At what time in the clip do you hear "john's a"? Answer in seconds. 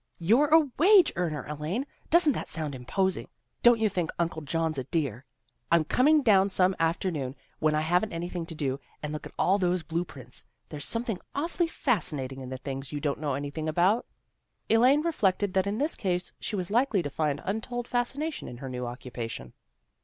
4.41-4.83